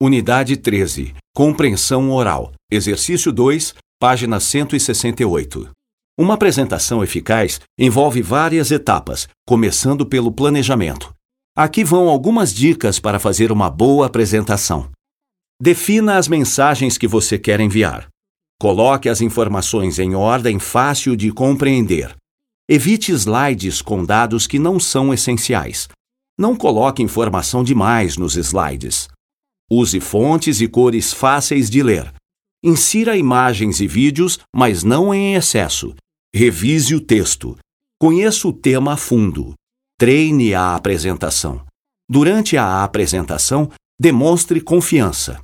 [0.00, 1.12] Unidade 13.
[1.34, 2.52] Compreensão oral.
[2.70, 5.70] Exercício 2, página 168.
[6.16, 11.12] Uma apresentação eficaz envolve várias etapas, começando pelo planejamento.
[11.56, 14.88] Aqui vão algumas dicas para fazer uma boa apresentação.
[15.60, 18.06] Defina as mensagens que você quer enviar.
[18.60, 22.14] Coloque as informações em ordem fácil de compreender.
[22.68, 25.88] Evite slides com dados que não são essenciais.
[26.38, 29.08] Não coloque informação demais nos slides.
[29.70, 32.12] Use fontes e cores fáceis de ler.
[32.64, 35.94] Insira imagens e vídeos, mas não em excesso.
[36.34, 37.56] Revise o texto.
[38.00, 39.54] Conheça o tema a fundo.
[39.98, 41.64] Treine a apresentação.
[42.08, 43.70] Durante a apresentação,
[44.00, 45.40] demonstre confiança.